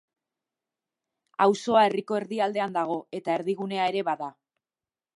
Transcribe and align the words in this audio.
Auzoa 1.45 1.85
herriko 1.89 2.19
erdialdean 2.23 2.75
dago 2.81 2.99
eta 3.21 3.39
erdigunea 3.39 3.89
ere 3.95 4.07
bada. 4.13 4.35